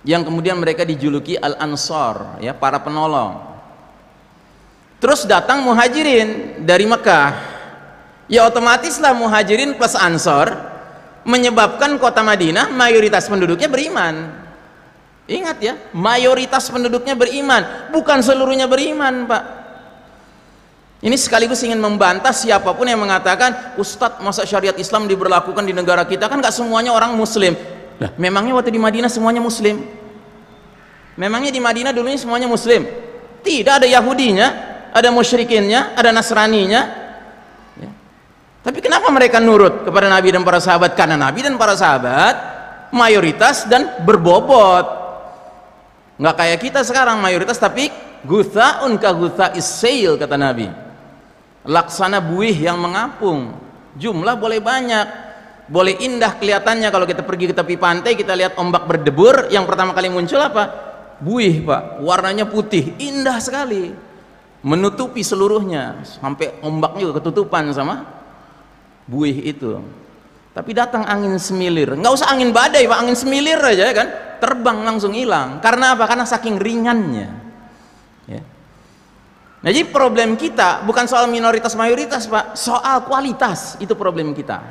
[0.06, 3.42] yang kemudian mereka dijuluki Al-Ansar, ya para penolong.
[5.02, 7.58] Terus datang muhajirin dari Mekah.
[8.30, 10.54] Ya otomatislah muhajirin plus Ansar
[11.26, 14.39] menyebabkan kota Madinah mayoritas penduduknya beriman
[15.30, 19.44] Ingat ya, mayoritas penduduknya beriman, bukan seluruhnya beriman, Pak.
[21.06, 26.02] Ini sekaligus ingin membantah siapa pun yang mengatakan, Ustadz, masa syariat Islam diberlakukan di negara
[26.10, 27.54] kita kan nggak semuanya orang Muslim.
[28.02, 29.86] Lah, memangnya waktu di Madinah semuanya Muslim?
[31.14, 32.90] Memangnya di Madinah dulunya semuanya Muslim?
[33.46, 34.48] Tidak ada Yahudinya,
[34.90, 36.82] ada musyrikinnya, ada Nasraninya.
[37.78, 37.90] Ya.
[38.66, 40.98] Tapi kenapa mereka nurut kepada Nabi dan para sahabat?
[40.98, 42.36] Karena Nabi dan para sahabat
[42.92, 44.99] mayoritas dan berbobot
[46.20, 47.88] nggak kayak kita sekarang mayoritas tapi
[48.28, 50.68] guthaun ka gutha isail kata Nabi.
[51.64, 53.56] Laksana buih yang mengapung.
[53.96, 55.08] Jumlah boleh banyak.
[55.70, 59.94] Boleh indah kelihatannya kalau kita pergi ke tepi pantai kita lihat ombak berdebur yang pertama
[59.94, 60.66] kali muncul apa?
[61.24, 62.04] Buih pak.
[62.04, 63.94] Warnanya putih indah sekali.
[64.66, 66.04] Menutupi seluruhnya.
[66.04, 68.20] Sampai ombak juga ketutupan sama
[69.10, 69.82] buih itu
[70.50, 71.94] tapi datang angin semilir.
[71.94, 72.98] Nggak usah angin badai pak.
[72.98, 74.08] Angin semilir aja ya kan?
[74.42, 75.62] Terbang langsung hilang.
[75.62, 76.10] Karena apa?
[76.10, 77.30] Karena saking ringannya.
[78.30, 78.46] Ya.
[79.66, 82.58] nah jadi problem kita bukan soal minoritas mayoritas pak.
[82.58, 84.62] Soal kualitas itu problem kita.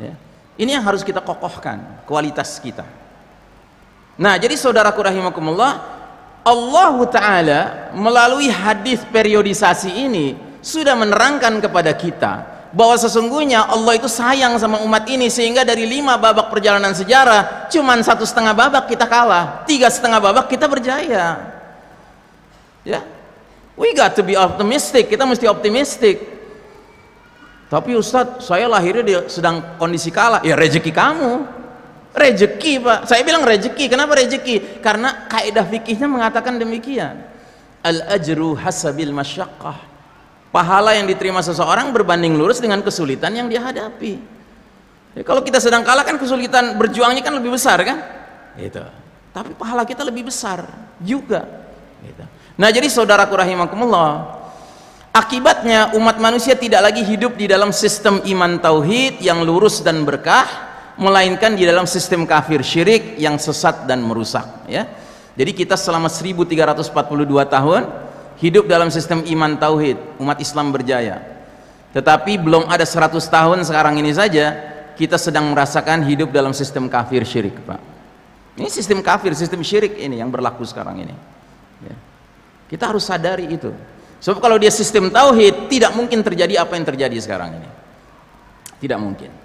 [0.00, 0.16] Ya.
[0.56, 2.84] ini yang harus kita kokohkan kualitas kita.
[4.16, 5.72] Nah jadi saudaraku rahimakumullah
[6.42, 7.60] Allah Ta'ala
[7.94, 15.04] melalui hadis periodisasi ini sudah menerangkan kepada kita bahwa sesungguhnya Allah itu sayang sama umat
[15.04, 20.18] ini sehingga dari lima babak perjalanan sejarah cuman satu setengah babak kita kalah tiga setengah
[20.18, 21.52] babak kita berjaya.
[22.82, 23.00] Ya.
[23.76, 26.16] We got to be optimistic kita mesti optimistic.
[27.68, 30.40] Tapi Ustadz saya lahirnya dia sedang kondisi kalah.
[30.44, 31.32] Ya rezeki kamu.
[32.12, 33.00] Rezeki pak.
[33.08, 33.88] Saya bilang rezeki.
[33.88, 34.84] Kenapa rezeki?
[34.84, 37.24] Karena kaidah fikihnya mengatakan demikian.
[37.80, 39.91] Al ajru hasabil masyaqqah
[40.52, 44.20] pahala yang diterima seseorang berbanding lurus dengan kesulitan yang dia hadapi
[45.16, 47.98] ya, kalau kita sedang kalah kan kesulitan berjuangnya kan lebih besar kan?
[48.60, 50.68] Itu tapi pahala kita lebih besar
[51.00, 51.48] juga.
[52.04, 52.24] Gitu.
[52.58, 54.42] nah jadi saudaraku rahimakumullah
[55.14, 60.44] akibatnya umat manusia tidak lagi hidup di dalam sistem iman tauhid yang lurus dan berkah
[60.98, 64.84] melainkan di dalam sistem kafir syirik yang sesat dan merusak ya.
[65.32, 66.92] Jadi kita selama 1342
[67.48, 67.82] tahun
[68.42, 71.22] hidup dalam sistem iman tauhid umat Islam berjaya.
[71.94, 74.58] Tetapi belum ada 100 tahun sekarang ini saja
[74.98, 77.80] kita sedang merasakan hidup dalam sistem kafir syirik Pak.
[78.58, 81.14] Ini sistem kafir, sistem syirik ini yang berlaku sekarang ini.
[81.82, 81.96] Ya.
[82.68, 83.70] kita harus sadari itu.
[84.22, 87.68] Sebab kalau dia sistem tauhid tidak mungkin terjadi apa yang terjadi sekarang ini.
[88.82, 89.41] Tidak mungkin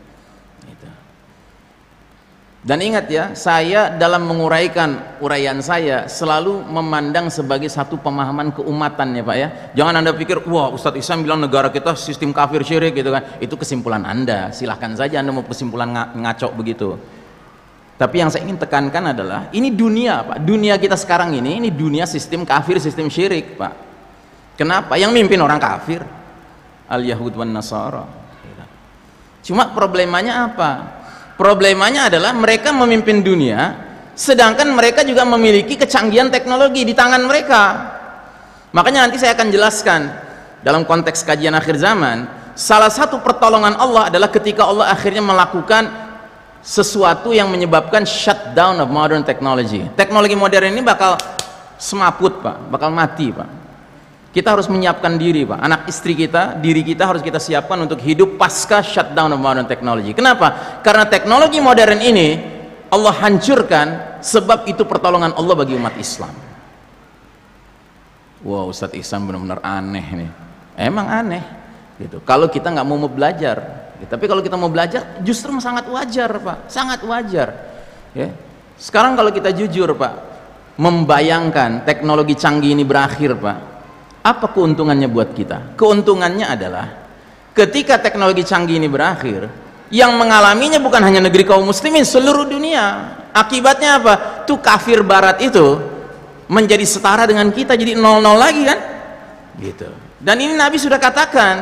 [2.66, 9.24] dan ingat ya, saya dalam menguraikan uraian saya selalu memandang sebagai satu pemahaman keumatan ya
[9.24, 9.48] Pak ya.
[9.78, 13.38] Jangan Anda pikir, wah Ustadz Islam bilang negara kita sistem kafir syirik gitu kan.
[13.38, 16.98] Itu kesimpulan Anda, silahkan saja Anda mau kesimpulan ngaco begitu.
[17.98, 22.10] Tapi yang saya ingin tekankan adalah, ini dunia Pak, dunia kita sekarang ini, ini dunia
[22.10, 23.74] sistem kafir, sistem syirik Pak.
[24.58, 24.98] Kenapa?
[24.98, 26.02] Yang mimpin orang kafir.
[26.90, 28.06] Al-Yahud wan Nasara.
[29.46, 30.97] Cuma problemanya apa?
[31.38, 33.78] Problemanya adalah mereka memimpin dunia,
[34.18, 37.64] sedangkan mereka juga memiliki kecanggihan teknologi di tangan mereka.
[38.74, 40.02] Makanya nanti saya akan jelaskan
[40.66, 42.26] dalam konteks kajian akhir zaman,
[42.58, 45.86] salah satu pertolongan Allah adalah ketika Allah akhirnya melakukan
[46.66, 49.86] sesuatu yang menyebabkan shutdown of modern technology.
[49.94, 51.22] Teknologi modern ini bakal
[51.78, 53.67] semaput, Pak, bakal mati, Pak
[54.38, 55.58] kita harus menyiapkan diri Pak.
[55.58, 60.14] Anak istri kita diri kita harus kita siapkan untuk hidup pasca shutdown of modern technology.
[60.14, 60.78] Kenapa?
[60.86, 62.38] karena teknologi modern ini
[62.94, 66.30] Allah hancurkan sebab itu pertolongan Allah bagi umat Islam.
[68.46, 70.32] Wow Ustadz Ihsan benar-benar aneh nih.
[70.78, 71.42] Emang aneh
[71.98, 72.22] gitu.
[72.22, 76.70] Kalau kita nggak mau belajar ya, tapi kalau kita mau belajar justru sangat wajar Pak.
[76.70, 77.58] Sangat wajar
[78.14, 78.30] ya.
[78.78, 80.14] sekarang kalau kita jujur Pak
[80.78, 83.77] membayangkan teknologi canggih ini berakhir Pak
[84.24, 85.78] apa keuntungannya buat kita?
[85.80, 86.86] Keuntungannya adalah
[87.58, 89.50] ketika teknologi canggih ini berakhir,
[89.90, 93.18] yang mengalaminya bukan hanya negeri kaum muslimin, seluruh dunia.
[93.32, 94.14] Akibatnya apa?
[94.46, 95.80] Tuh kafir barat itu
[96.48, 98.80] menjadi setara dengan kita, jadi nol-nol lagi kan?
[99.58, 99.90] Gitu.
[100.18, 101.56] Dan ini Nabi sudah katakan,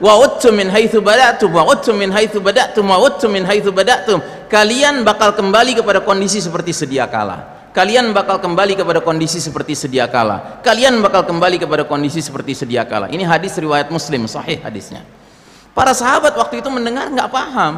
[0.00, 0.14] wa
[0.54, 2.98] min haitsu bada'tum wa min haitsu bada'tum wa
[3.28, 4.18] min haitsu bada'tum.
[4.50, 10.10] Kalian bakal kembali kepada kondisi seperti sedia kala kalian bakal kembali kepada kondisi seperti sedia
[10.10, 10.62] kala.
[10.62, 13.06] Kalian bakal kembali kepada kondisi seperti sedia kala.
[13.10, 15.06] Ini hadis riwayat muslim sahih hadisnya.
[15.70, 17.74] Para sahabat waktu itu mendengar nggak paham.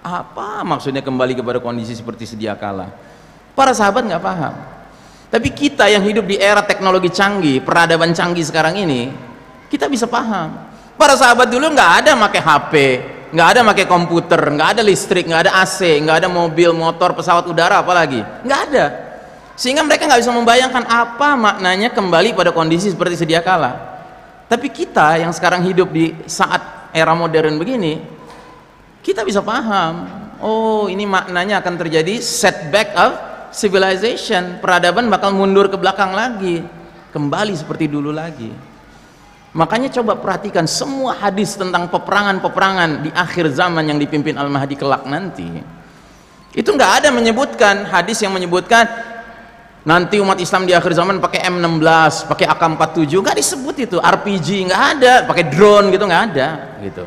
[0.00, 2.90] Apa maksudnya kembali kepada kondisi seperti sedia kala?
[3.54, 4.54] Para sahabat nggak paham.
[5.30, 9.14] Tapi kita yang hidup di era teknologi canggih peradaban canggih sekarang ini
[9.70, 10.58] kita bisa paham.
[10.98, 12.74] Para sahabat dulu nggak ada pakai HP
[13.30, 17.46] nggak ada pakai komputer nggak ada listrik nggak ada AC nggak ada mobil motor pesawat
[17.46, 18.26] udara apalagi.
[18.42, 19.09] Nggak ada
[19.60, 23.76] sehingga mereka nggak bisa membayangkan apa maknanya kembali pada kondisi seperti sedia kala.
[24.48, 28.00] Tapi kita yang sekarang hidup di saat era modern begini
[29.04, 30.08] kita bisa paham
[30.40, 33.12] oh ini maknanya akan terjadi setback of
[33.52, 34.64] civilization.
[34.64, 36.64] Peradaban bakal mundur ke belakang lagi
[37.12, 38.48] kembali seperti dulu lagi.
[39.50, 45.52] Makanya coba perhatikan semua hadis tentang peperangan-peperangan di akhir zaman yang dipimpin Al-Mahdi kelak nanti.
[46.54, 48.86] Itu nggak ada menyebutkan hadis yang menyebutkan
[49.80, 53.96] nanti umat Islam di akhir zaman pakai M16 pakai AK47 nggak disebut itu.
[53.96, 56.48] RPG nggak ada pakai drone gitu nggak ada
[56.84, 57.04] gitu.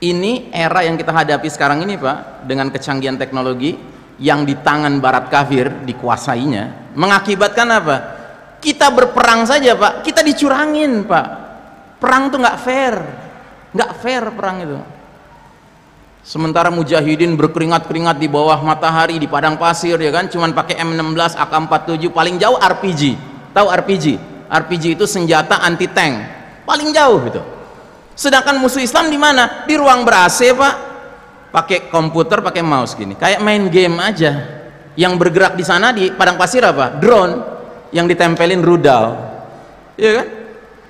[0.00, 3.76] Ini era yang kita hadapi sekarang ini pak dengan kecanggihan teknologi
[4.20, 7.96] yang di tangan barat kafir dikuasainya mengakibatkan apa?
[8.60, 10.04] Kita berperang saja pak.
[10.04, 11.26] Kita dicurangin pak.
[12.00, 12.94] Perang tuh nggak fair.
[13.76, 14.99] Nggak fair perang itu
[16.20, 22.12] Sementara mujahidin berkeringat-keringat di bawah matahari di padang pasir ya kan, cuman pakai M16, AK47
[22.12, 23.16] paling jauh RPG.
[23.56, 24.06] Tahu RPG?
[24.50, 26.14] RPG itu senjata anti tank.
[26.68, 27.42] Paling jauh gitu.
[28.14, 29.64] Sedangkan musuh Islam di mana?
[29.64, 30.74] Di ruang ber-AC, Pak.
[31.50, 33.16] Pakai komputer, pakai mouse gini.
[33.16, 34.60] Kayak main game aja.
[34.94, 37.00] Yang bergerak di sana di padang pasir apa?
[37.00, 37.34] Drone
[37.90, 39.16] yang ditempelin rudal.
[39.96, 40.26] Iya kan?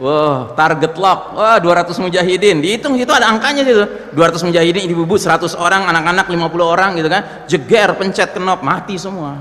[0.01, 1.37] Wah, target lock.
[1.37, 2.65] Wah, 200 mujahidin.
[2.65, 3.85] Dihitung situ ada angkanya situ.
[4.17, 7.45] 200 mujahidin ibu-ibu 100 orang, anak-anak 50 orang gitu kan.
[7.45, 9.37] Jeger, pencet knop, mati semua.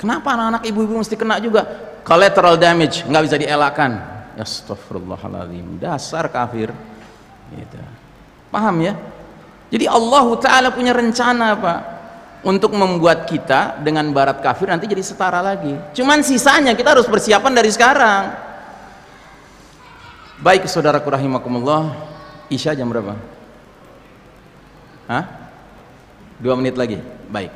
[0.00, 1.68] Kenapa anak-anak ibu-ibu mesti kena juga?
[2.00, 4.00] Collateral damage, nggak bisa dielakkan.
[4.40, 5.76] Astagfirullahaladzim.
[5.76, 6.72] Dasar kafir.
[7.52, 7.76] Gitu.
[8.48, 8.96] Paham ya?
[9.68, 11.80] Jadi Allah Ta'ala punya rencana Pak
[12.40, 15.76] untuk membuat kita dengan barat kafir nanti jadi setara lagi.
[15.92, 18.49] Cuman sisanya kita harus persiapan dari sekarang.
[20.40, 21.92] Baik saudaraku rahimakumullah,
[22.48, 23.12] Isya jam berapa?
[25.04, 25.24] Hah?
[26.40, 26.96] Dua menit lagi.
[27.28, 27.52] Baik.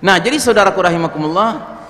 [0.00, 1.84] Nah, jadi saudaraku rahimakumullah,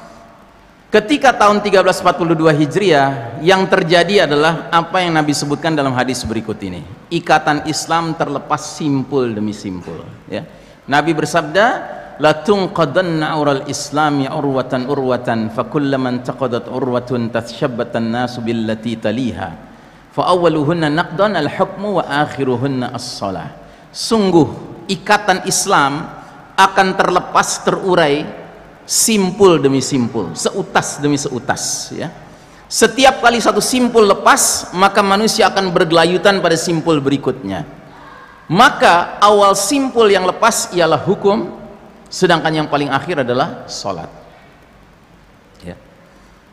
[0.90, 6.82] ketika tahun 1342 Hijriah yang terjadi adalah apa yang Nabi sebutkan dalam hadis berikut ini.
[7.14, 10.42] Ikatan Islam terlepas simpul demi simpul, ya.
[10.90, 11.66] Nabi bersabda,
[12.18, 19.67] la tunqadanna ural islami urwatan urwatan fa kullaman taqadat urwatun tashabbatan nasu billati taliha
[20.18, 23.54] fa awwaluhunna naqdan al-hukmu wa akhiruhunna as-salah.
[23.94, 24.50] Sungguh
[24.90, 26.10] ikatan Islam
[26.58, 28.26] akan terlepas terurai
[28.82, 32.10] simpul demi simpul seutas demi seutas ya.
[32.66, 37.62] Setiap kali satu simpul lepas maka manusia akan bergelayutan pada simpul berikutnya.
[38.50, 41.54] Maka awal simpul yang lepas ialah hukum
[42.10, 44.10] sedangkan yang paling akhir adalah salat.
[45.62, 45.78] Ya.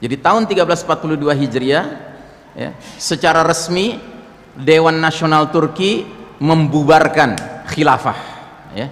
[0.06, 2.15] Jadi tahun 1342 Hijriah
[2.56, 4.00] ya, secara resmi
[4.56, 6.08] Dewan Nasional Turki
[6.40, 8.20] membubarkan khilafah
[8.74, 8.88] ya.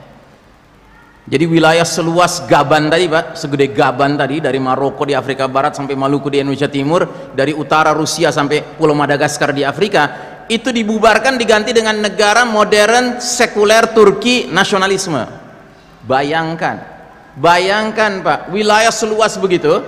[1.23, 5.95] Jadi wilayah seluas Gaban tadi Pak, segede Gaban tadi dari Maroko di Afrika Barat sampai
[5.95, 11.71] Maluku di Indonesia Timur, dari utara Rusia sampai Pulau Madagaskar di Afrika, itu dibubarkan diganti
[11.71, 15.23] dengan negara modern sekuler Turki nasionalisme.
[16.03, 16.91] Bayangkan.
[17.39, 19.79] Bayangkan Pak, wilayah seluas begitu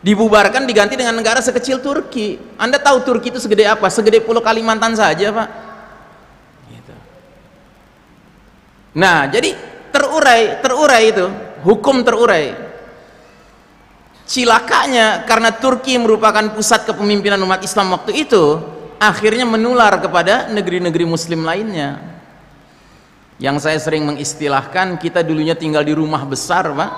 [0.00, 2.40] dibubarkan diganti dengan negara sekecil Turki.
[2.56, 3.88] Anda tahu Turki itu segede apa?
[3.92, 5.48] Segede pulau Kalimantan saja pak.
[6.68, 6.94] Gitu.
[8.96, 9.54] nah jadi
[9.92, 11.26] terurai terurai itu
[11.62, 12.56] hukum terurai.
[14.24, 18.62] Cilakanya karena Turki merupakan pusat kepemimpinan umat Islam waktu itu
[19.02, 21.98] akhirnya menular kepada negeri-negeri muslim lainnya.
[23.40, 26.90] Yang saya sering mengistilahkan kita dulunya tinggal di rumah besar pak.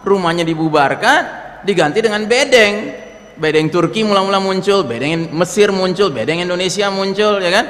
[0.00, 3.08] Rumahnya dibubarkan diganti dengan bedeng.
[3.40, 7.66] Bedeng Turki mula-mula muncul bedeng Mesir muncul bedeng Indonesia muncul ya kan?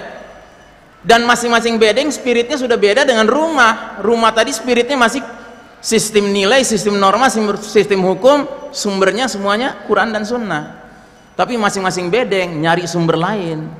[1.00, 4.02] Dan masing-masing bedeng spiritnya sudah beda dengan rumah.
[4.02, 5.22] Rumah tadi spiritnya masih
[5.80, 7.30] sistem nilai, sistem norma,
[7.62, 10.82] sistem hukum sumbernya semuanya Quran dan Sunnah.
[11.38, 13.70] Tapi masing-masing bedeng nyari sumber lain.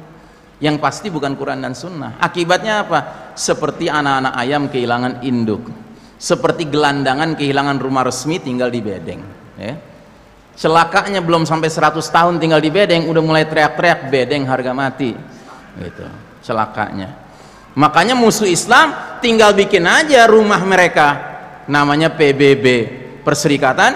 [0.60, 2.20] Yang pasti bukan Quran dan Sunnah.
[2.20, 3.00] Akibatnya apa?
[3.34, 5.66] seperti anak-anak ayam kehilangan induk.
[6.20, 9.89] Seperti gelandangan kehilangan rumah resmi tinggal di bedeng ya
[10.56, 15.14] celakanya belum sampai 100 tahun tinggal di bedeng udah mulai teriak-teriak bedeng harga mati
[15.78, 16.06] gitu
[16.42, 17.14] celakanya
[17.74, 21.08] makanya musuh Islam tinggal bikin aja rumah mereka
[21.70, 22.66] namanya PBB
[23.22, 23.94] perserikatan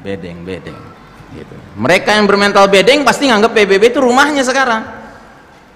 [0.00, 0.94] bedeng-bedeng
[1.34, 1.56] gitu.
[1.74, 4.82] Mereka yang bermental bedeng pasti nganggap PBB itu rumahnya sekarang.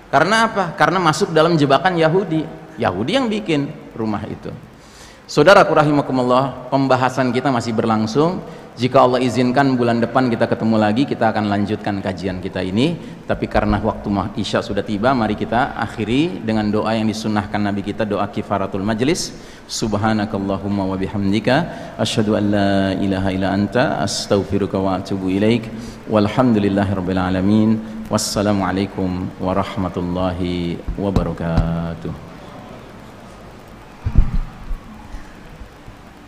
[0.08, 0.72] Karena apa?
[0.78, 2.46] Karena masuk dalam jebakan Yahudi.
[2.78, 4.48] Yahudi yang bikin rumah itu.
[5.28, 8.40] Saudaraku rahimakumullah, pembahasan kita masih berlangsung.
[8.78, 12.94] Jika Allah izinkan bulan depan kita ketemu lagi, kita akan lanjutkan kajian kita ini.
[13.26, 14.06] Tapi karena waktu
[14.38, 19.34] Isya sudah tiba, mari kita akhiri dengan doa yang disunnahkan Nabi kita, doa kifaratul majlis.
[19.66, 21.56] Subhanakallahumma wa bihamdika
[21.98, 25.66] asyhadu an la ilaha illa anta astaghfiruka wa atubu ilaik.
[26.06, 27.82] Walhamdulillahirabbil alamin.
[28.06, 32.27] Wassalamualaikum warahmatullahi wabarakatuh.